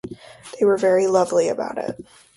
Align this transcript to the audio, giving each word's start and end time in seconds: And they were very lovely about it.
And 0.09 0.17
they 0.59 0.65
were 0.65 0.77
very 0.77 1.05
lovely 1.05 1.47
about 1.47 1.77
it. 1.77 2.03